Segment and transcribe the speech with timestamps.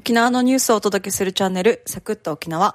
[0.00, 2.74] 沖縄のニュースをお届けするチャンネル、サクッと沖縄。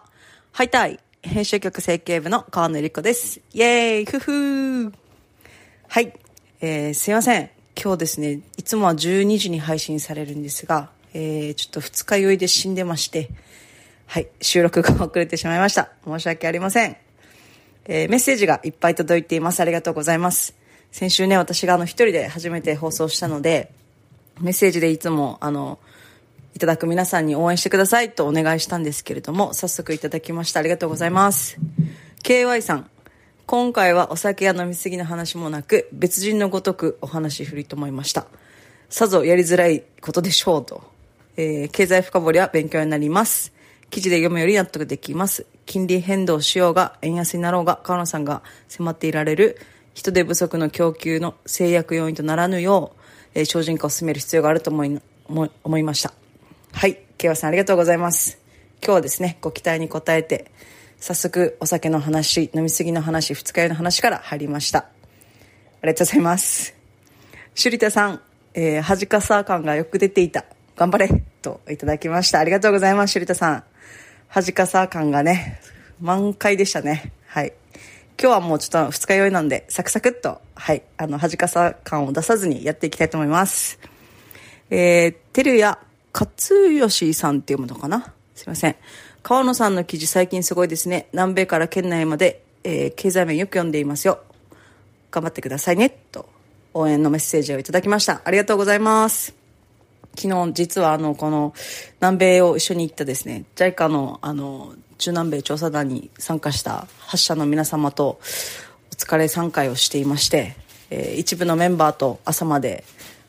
[0.52, 3.42] ハイタイ、編集局成形部の川野理子です。
[3.52, 4.94] イェーイふふー
[5.88, 6.14] はい、
[6.62, 7.50] えー、すいません。
[7.82, 13.32] 今日ですね、いつもは12時に配信されるんですが、えー、ちょっと二日酔いで死んでまして、
[14.06, 15.90] はい、収録が遅れてしまいました。
[16.06, 16.96] 申し訳ありません。
[17.86, 19.62] えー、メッセージがいっぱい届いています。
[19.62, 20.54] ありがとうございます。
[20.92, 23.72] 先週ね、私があの一人で初めて放送したので、
[24.40, 25.80] メッセージでいつもあの、
[26.56, 30.62] いただく皆さんに応援してくださいとお願いしたんですけれども、早速いただきました。
[30.62, 31.58] ありがとうございます。
[32.24, 32.90] KY さん、
[33.46, 38.28] 今回はお酒や飲みすぎの話もなく、別人のごとくお話振りと思いました。
[38.90, 40.82] さぞやりづらいことでしょうと。
[41.36, 43.52] えー、経済深掘りは勉強になります。
[43.90, 45.46] 記事で読むより納得できます。
[45.66, 49.60] 金利変動しようが、円安になろうが、川野さんが迫っていられる
[49.94, 53.00] 人手不足の供給の制約要因とならぬよう、
[53.34, 56.14] えー、精進化を進める必要があると思い、思いました。
[56.78, 56.98] はい。
[57.18, 58.38] ケイさんありがとうございます。
[58.84, 60.52] 今日はですね、ご期待に応えて、
[61.00, 64.80] 早速お酒の話、飲みすぎの話、二日酔いの話から入りました。
[64.80, 64.86] あ
[65.84, 66.76] りがとうございます。
[67.56, 68.22] シュリタさん、
[68.54, 70.44] えー、恥かさ感がよく出ていた。
[70.76, 72.40] 頑張れといただきました。
[72.40, 73.64] ありがとうございます、シュリタさん。
[74.28, 75.62] 恥かさ感がね、
[76.02, 77.14] 満開でしたね。
[77.26, 77.54] はい。
[78.22, 83.80] 今日はもうちょっと二日酔いなんで、サクサクっと、はい、あの、恥かさ感を出さずにやっていきたいと思います。
[84.70, 85.80] えー、てるや
[86.18, 88.14] 勝吉さんっていうものかな？
[88.36, 88.76] すいません。
[89.22, 91.10] 川野さんの記事最近すごいですね。
[91.12, 94.22] 南米から県内まで、えー、経済面よく読んでいますよ。
[95.12, 95.90] 頑張ってくださいね。
[95.90, 96.30] と、
[96.74, 98.22] 応援のメッセージをいただきました。
[98.24, 99.34] ありがとうございます。
[100.16, 101.54] 昨日、実はあの、この、
[102.00, 108.20] 南米を一緒に行ったですね、JICA の、あの、中南米調査団に参加した発射の皆様と、
[108.92, 110.56] お疲れ参会をしていまして、
[110.90, 112.86] えー、一部のメンバーと朝まで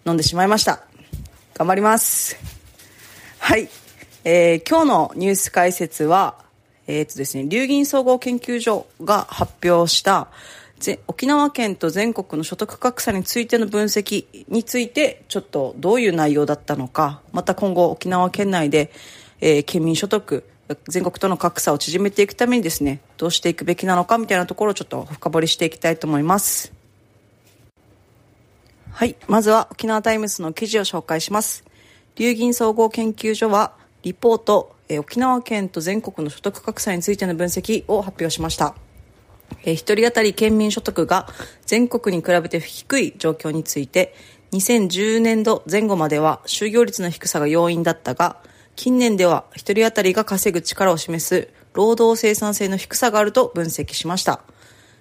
[0.07, 0.85] 飲んでしまいました。
[1.55, 2.56] 頑張ります。
[3.39, 3.69] はい。
[4.25, 6.37] えー、今日のニュース解説は、
[6.87, 10.29] えっ、ー、とですね、流銀総合研究所が発表した
[11.07, 18.93] 沖縄県と全国の所得格差についての分析についてちょっとどういう内容だったのかまた今後沖縄県内で、
[19.41, 20.45] えー、県民所得
[20.89, 26.73] 全国との格差を縮めていくためにですねどうしていくべきなのかみたいなところをちょっと深掘りしていきたいと思います。
[28.91, 29.15] はい。
[29.29, 31.65] まずは沖縄タイムズの記事を紹介します。
[32.17, 38.75] りゅうぎん総合研究所はリポート、え沖縄県と全国の所得格差についての分析を発表しました。
[39.65, 41.29] え1人当たり県民所得が
[41.67, 44.15] 全国に比べて低い状況について、
[44.53, 48.39] 2010年度前後までは就業率の低さが要因だったが、
[48.77, 54.41] 近年では1人当たりが稼ぐ力を示す労働生産性の低さがあると分析しました。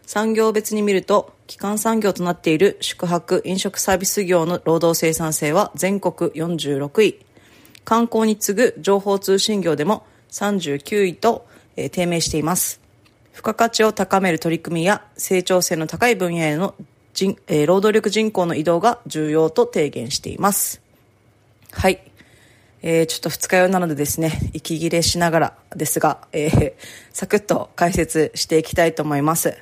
[0.05, 7.19] 産業別に見ると、基幹産業となっている宿泊・飲食サービス業の労働生産性は全国46位。
[7.83, 12.81] 観光に次ぐ情報通信業でも39位と、えー、低迷しています。
[13.33, 16.73] 付加価値を高める取り組みや成長性の高い分野への
[17.13, 20.81] 人、えー、労働力人口の移動が重要と提言しています。
[21.71, 22.01] はい。
[22.81, 26.73] えー、ちょっと二日酔いなのでですね、息切れしながらですが、えー、
[27.11, 29.57] サクッと解説していきたいと思います。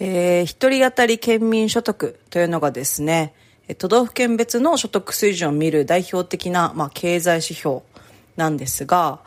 [0.00, 3.34] えー、一人当たり県民所得というのがですね、
[3.76, 7.80] 都道府県別の所得水準を見る代表的な、まあ、経済指標
[8.36, 9.20] なんですが、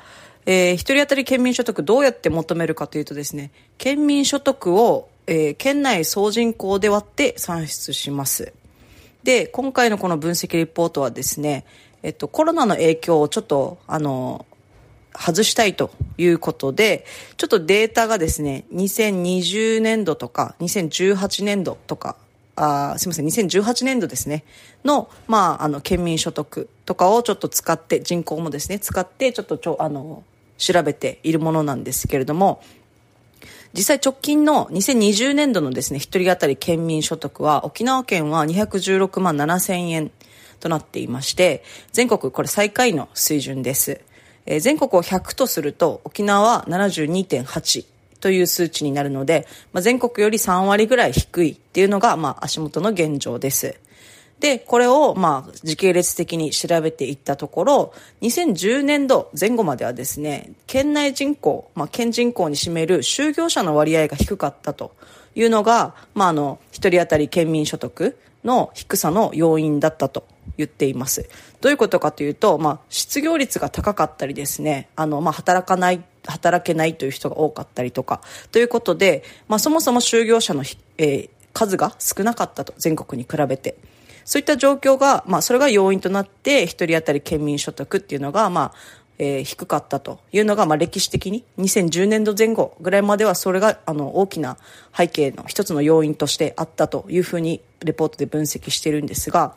[0.46, 8.54] えー、一人当たり県民所得どうやって求めるかというとですね、県民所得を、えー、県内総人口で割って算出します。
[9.24, 11.66] で、今回のこの分析リポートはですね、
[12.02, 14.48] えっと、コロナの影響をちょっと、あの、
[15.14, 17.06] 外したいということで、
[17.38, 22.16] ちょっとデータがですね、2020年度とか、2018年度とか、
[22.56, 24.44] あすみません、2018年度ですね、
[24.84, 30.24] の、まあ、あの、県民所得とかをちょっと使って、人口もですね、使って、ちょっとちょ、あの、
[30.58, 32.62] 調べているものなんですけれども、
[33.74, 40.12] 実際直近の2020年度のですね、一人当たり県民所得は、沖縄県は216万7千円
[40.60, 44.02] となっていまして、全国これ最下位の水準です。
[44.46, 47.86] えー、全国を100とすると沖縄は72.8
[48.20, 53.76] という数値になるので、まあ、全国より3割ぐらい低いっていうのが、まあ、足元の現状です。
[54.40, 64.96] で、これを、まあ、時系列的に調べていったところ、2010年度前後まではですね、県内人口、まあ、県人口に占める就業者の割合が低かったと
[65.36, 70.26] いうのが、まあ、あの、一人当たり県民所得の低さの要因だったと
[70.58, 71.30] 言っています。
[71.62, 78.22] どういうことかというと、まあ、失業率が高かったりですね、あの、まあ、働かない、働けないという人が多かったりとか、
[78.52, 80.64] ということで、まあ、そもそも就業者の、
[80.98, 83.76] えー、数が少なかったと、全国に比べて。
[84.24, 94.58] そういった状況が、まあ、それが要因となって1人当たり県民所得っていうのが、まあえー、低かったというのが、まあ、歴史的に2010年度前後ぐらいまではそれがあの大きな
[94.98, 99.54] 背景の一つの要因としてあったというふうにレポートで分析してるんですが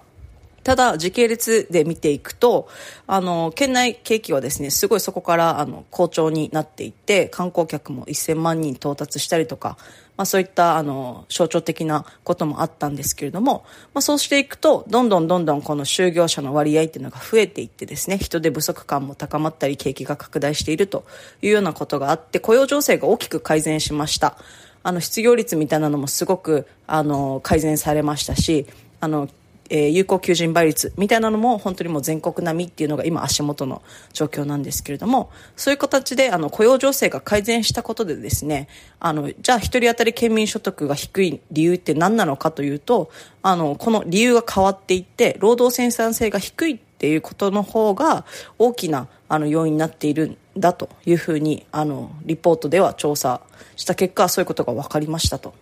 [0.65, 2.69] ただ、時系列で見ていくと、
[3.07, 9.77] あの、県内景気はですね、すごいそこから、あの、好調になっていって、観光客も1000万人到達したりとか、
[10.17, 21.05] まあそういった、あの、象徴的なこともあったんですけれども、まあそうしていくと、どんどんどんどんこの就業者の割合っていうのが増えていってですね、人手不足感も高まったり、景気が拡大していると
[21.43, 24.37] いうようなことがあって、雇用情勢が大きく改善しました。
[24.83, 28.67] あの、失業率みたいなのもすごく、あの、改善されましたし、
[29.01, 29.29] あの、
[29.71, 33.83] えー、有効求人倍率みたいなのも本当にもう全国並みっていうのが今足元の
[34.13, 38.69] 状況なんですけれども、そういう形であの雇用情勢が改善したことでですね、
[39.01, 43.11] あの、じゃあ一人当たり県民所得が低い理由って何なのかというと、
[43.43, 48.25] あの、この理由が変わっていって、労働生産性が低いっていうことの方が
[48.59, 53.41] 大きなあの要因になっているんだというふうに、あの、リポートでは調査
[53.77, 55.55] した結果、そういうことが分かりましたと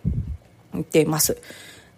[0.73, 1.37] 言っています。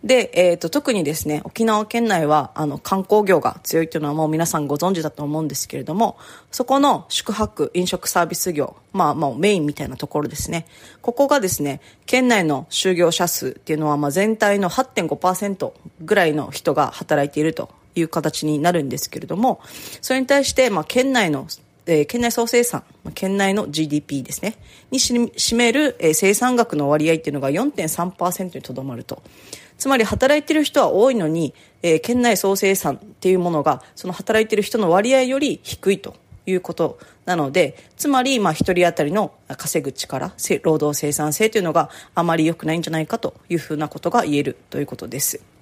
[0.05, 6.17] で、えーと、特にですね沖縄県内はあの観光業が強いというのはもう皆さんご存知だと思うんですけれども
[6.51, 10.67] そこの宿泊飲食サービス業、まあ、まあメインみたいなところですね
[11.01, 19.59] ここがですね県内の就業者数っていうのはまあ全体の8.5%ぐらいの人が働いているという形になるんですけれども
[20.01, 21.47] それに対してまあ県内の
[21.87, 24.55] えー、県内総生産、県内の GDP ですね、
[24.89, 29.21] に占める、えー、生産額の割合っていうのが4.3%にとどまると。
[29.77, 45.54] つまり働いてる人は多いのに、えー、県内総生産っていうものがその働いてる人の割合より低いということなのでつまりまあ1人当たりの稼ぐ力労働生産性というのがあまり良くないんじゃないかというふうなことが言えるということです。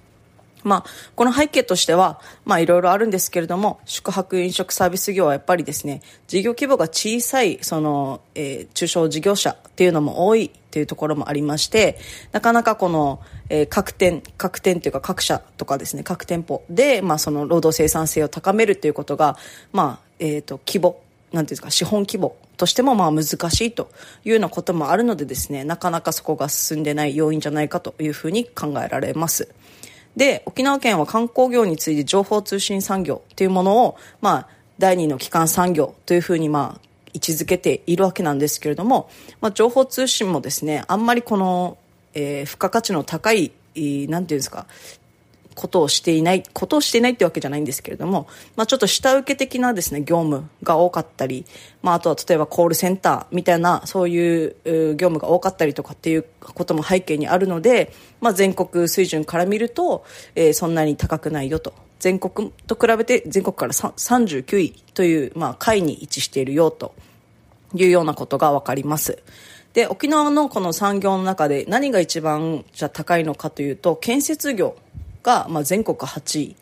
[0.64, 11.98] まあ、この背景としては、まあ、いろいろあるんですけれども、宿泊飲食サービス業はやっぱりですね、事業規模が小さい、その、えー、中小事業者っていうのも多いというところもありまして、
[12.32, 19.38] なかなかこの、えー、各店、各店というか各社とかですね、各店舗で、まあ、その労働生産性を高めるということが、
[19.72, 21.00] まあ、えっ、ー、と、規模、
[21.32, 23.34] なんていうんですか、資本規模としてもまあ難し
[23.66, 23.90] いと
[24.24, 29.50] いうようなこともあるのでですね、なかなかそこが進んでない要因じゃないかというふうに考えられます。
[30.16, 34.48] で、沖縄県は観光業について情報通信産業というものを、まあ、
[34.80, 36.82] 第二の基幹産業というふうに、まあ、
[37.14, 39.10] 位置づけているわけなんですけれども、
[39.42, 41.78] まあ、情報通信もですね、あんまりこの、
[42.14, 44.68] えー、付加価値の高い、なんていうんですか、
[45.56, 51.46] ことをしていない、ことをしていないってわけじゃないんですけれども、まあちょっと下請け的なですね、業務が多かったり、
[51.82, 54.56] まああとは例えばコールセンターみたいな、そういう
[54.96, 60.06] 業務が多かったりとかっていうことも背景にあるので、まあ全国水準から見ると、
[60.36, 61.74] えー、そんなに高くないよと。
[62.00, 66.94] 全国と比べて全国から39位という、まあ下位に位置しているよと
[67.74, 69.24] いうようなことがわかります。
[69.74, 74.76] で、沖縄のこの産業の中で何が一番じゃ高いのかというと、建設業
[75.24, 76.56] が、まあ、全国8位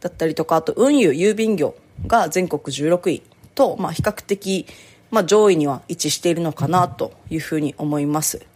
[0.00, 1.74] だったりとかあと運輸郵便業
[2.06, 3.22] が全国16位
[3.54, 4.66] と、まあ、比較的、
[5.10, 8.46] まあ、上位には位置しているのかなというふうに思います。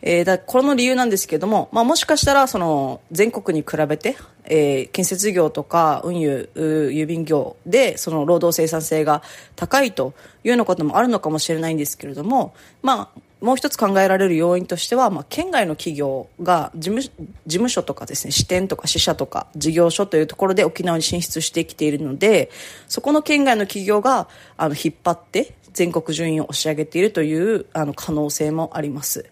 [0.00, 9.22] えー、だこの理由なんですけども、まあ、もしかしたらその全国に比べて、えー、建設業とか運輸郵便業でその労働生産性が
[9.56, 10.14] 高いと
[10.44, 17.12] いうようなこともあるのかもしれないんですけれども、まあ、もう一つ考えられる要因としては、まあ、県外の企業が事務事
[17.46, 22.50] 務所とかですね支店とか支社とか事業所というところで沖縄に進出してきているので
[22.88, 29.26] そこの県外の企業があの引っ張って全国順位を押し上げているというあの可能性もあります。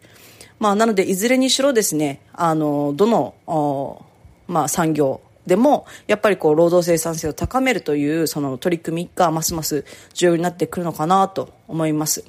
[0.59, 4.07] まあ、なのでいずれにしろですねあのどの、
[4.49, 9.85] まあ、産業でもやっぱりこう労働生産性を高めるというその取り組みがますます
[10.15, 12.25] 重要になってくるのかなと思います。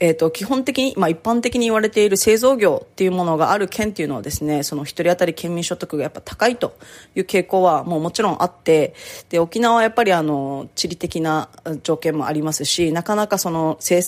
[0.00, 6.78] えーと、基本的に、まあ、一般的に言われている製造業っていうものがある県っていうのはですねその1人当たり県民所得がやっぱ高いと
[7.14, 8.94] いう傾向はもうもちろんあって
[9.28, 11.50] で沖縄はやっぱりあの地理的な
[11.82, 14.00] 条件もありますしなかなかその製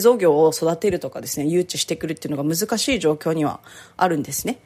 [0.00, 3.60] 造業を育てるとかですね誘致してくるっていうのが難しい状況には
[3.96, 4.58] あるんですね。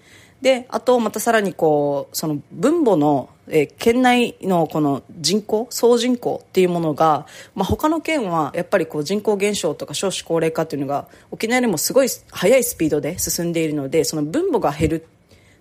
[0.42, 15.06] であとまたさらにこうその分母の、えー、県内のこの人口総人口っていうものが、まあ、他の県はやっぱりこう人口減少とか少子高齢化っていうのが沖縄よりもすごい速いスピードで進んでいるのでその分母が減る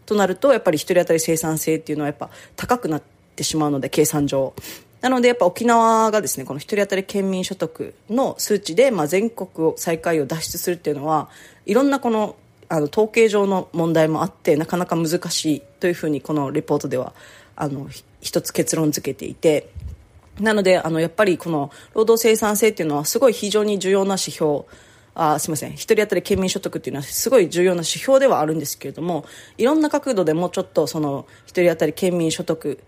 [0.06, 3.02] となるとやっぱり1人当たり生産性っていうのはやっぱ高くなっ
[3.36, 4.54] てしまうので計算上。
[5.02, 11.30] なのでやっぱ沖縄がですねこの1人当たり県民所得の数値で、まあ、全国最下位を脱出するっていうのは
[11.66, 12.36] いろんなこの
[12.70, 17.14] あの統計上の問題もあってなかなか難しいというふうにこのレポートでは
[17.56, 17.88] あの
[18.22, 19.70] 一つ結論付けていて
[20.40, 24.62] なのであのやっぱりこの労働生産性っていうのはすごい非常に重要な指標
[25.16, 29.26] あすみません1人当たり県民所得っていうのはすごい重要な指標ではあるんですけれども
[29.58, 32.80] いろんな角度でもうちょっとその1人当たり県民所得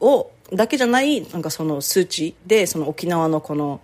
[0.00, 3.80] をだけじゃないなんかその数値でその沖縄のこの、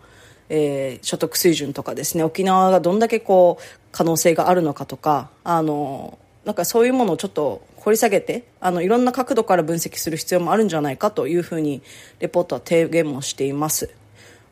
[0.51, 11.83] えー、所得水準とかですね沖縄がどんだけこう可能性があるのかとかあのなんかそういうものをちょっと掘り下げてあのいろんな角度から分析する必要もあるんじゃないかというふうに
[12.19, 13.91] レポートは提言もしています。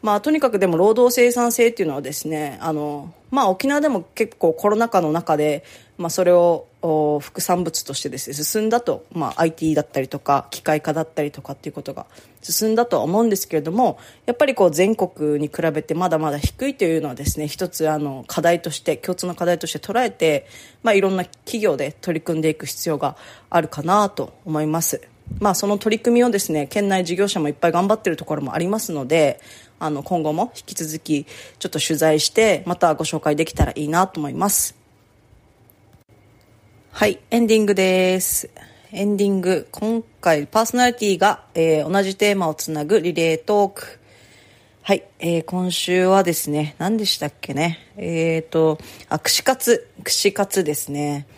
[0.00, 5.64] まあ、とにかくでも労働生産性っていうのはですねあの、まあ、沖縄でも結構コロナ禍の中で、
[5.98, 6.68] まあ、それを
[7.20, 12.06] 副産物としてですね進んだと、まあ、IT だったりとか機械化だったりとかっていうことが
[12.40, 20.46] 進んだとは思うんですけれどもやっぱりこう全国に比べてまだまだ低いというのはですね一つあの課題として共通の課題として捉えて、
[20.84, 23.16] まあ、いろんな企業で取り組んでいく必要が
[23.50, 25.00] あるかなと思います。
[25.40, 29.40] まあ、その取り組みをですね県内事業者もいっぱい頑張っているところもありますので
[29.78, 31.26] あの今後も引き続き
[31.58, 34.77] ちょっと取材してまたご紹介できたらいいなと思います
[36.98, 38.50] はいエンディングです。
[38.90, 39.68] エンディング。
[39.70, 44.00] 今回パーソナリティが、えー、同じテーマをつなぐリレートーク。
[44.82, 47.78] はい、えー、今週はですね何でしたっけね。
[47.96, 49.88] えっ、ー、とあ串カツ。
[50.02, 51.28] 串カツですね。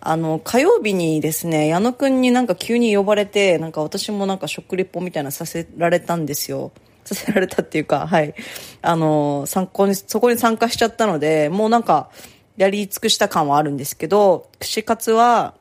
[0.00, 6.72] あの、火曜日にですね、矢野くんになんか急に呼ばれて、なんか私もなんか食レポみたいなさせられたんですよ。
[7.04, 8.34] させられたっていうか、はい。
[8.82, 12.10] あの、参考に、そこに参加しちゃったので、もうなんか、
[12.56, 15.54] やり尽くした感はあるんですけど、串カツは、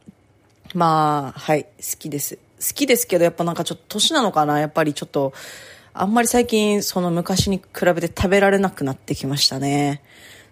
[0.74, 2.38] まあ、はい、好きです。
[2.38, 2.42] 好
[2.76, 5.34] きですけど、やっぱなんかちょっと年なのかなやっぱりちょっと、
[5.94, 10.02] あんまり最近、その昔に比べて食べられなくなってきましたね。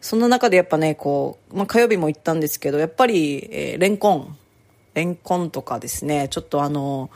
[0.01, 4.38] その中でやっぱね、こう、まあ、火曜日も行ったんですけど、やっぱり、えー、レンコン、
[4.93, 7.10] レンコンとかですね、ちょっとあの、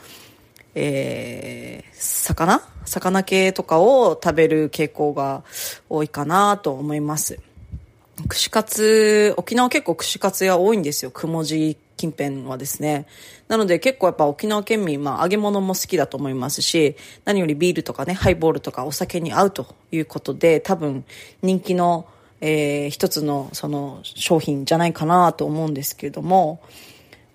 [0.74, 2.62] えー、魚？
[2.84, 5.42] 魚系とかを食べる傾向が
[5.88, 7.40] 多いかなと思います。
[8.28, 11.10] 串カツ、沖縄結構串カツ屋多いんですよ。
[11.10, 13.06] くもじ近辺はですね。
[13.46, 16.96] なので結構やっぱ沖縄県民、まあ揚げ物も好きだと思いますし、
[17.26, 21.04] 何よりビールとかね、ハイボールとかお酒に合うということで、多分
[21.42, 22.06] 人気の、
[22.40, 26.60] えー、一つのその商品じゃないかなと思うんですけれども、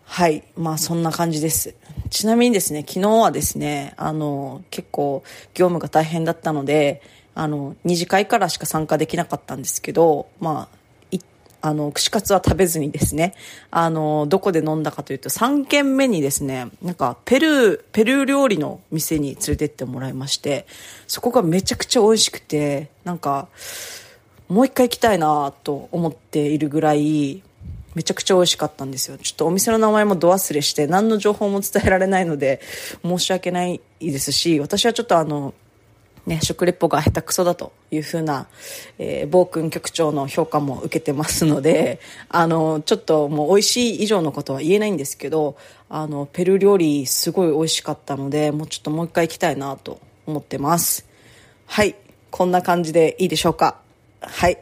[0.03, 0.43] はい。
[0.57, 1.75] まあそんな感じです。
[2.09, 5.23] ちなみにですね、昨日はですね、あの、結構
[5.53, 7.01] 業務が大変だったので、
[7.33, 10.81] あの、二次会からしか参加できなかったんですけど、まあ、
[11.61, 13.35] あの、串カツは食べずにですね、
[13.69, 20.65] あの、どこで飲んだかというと、3軒目にですね、なんか、ペルー、ペルー料理の店に連れてってもらいまして、
[21.07, 23.47] そこがめちゃくちゃ美味しくて、なんか、
[24.49, 27.43] もう一回行きたいなと思っているぐらい、
[27.93, 29.17] めちゃくちゃ美味しかったんですよ。
[29.19, 32.59] ちょっとお店の名前もど忘れして、何の情報も伝えられないので、
[33.03, 35.53] 申し訳ないですし、私はちょっとあの、
[36.25, 38.47] ね、食レポが下手くそだというふうな、
[38.99, 41.99] えー、暴君局長の評価も受けてますので、
[42.29, 45.55] あの、ちょっともう美味しい以上のことは言えないんですけど、
[45.89, 51.05] あの、ペルー料理すごい美味しかったので、もうちょっともう一回行きたいなと思ってます。
[51.65, 51.95] はい。
[52.29, 53.79] こんな感じでいいでしょうか。
[54.21, 54.59] はい。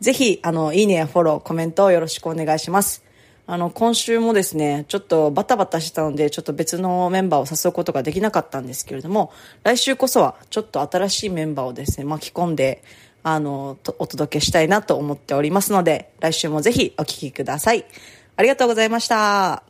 [0.00, 3.04] ぜひ、あの、いいねやフォロー、コメントよろしくお願いします。
[3.50, 9.32] あの、今週もですね、ちょっとバタバタしたので、ちょっと別のメンバーを誘うことができなかったんですけれども、
[9.64, 12.84] 来週こそはちょっと新しいメンバーをですね、巻き込んで、
[13.24, 17.84] あの、お届けしたいなと思っておりますので、来週もぜひお聴きください。
[18.36, 19.69] ありがとうございました。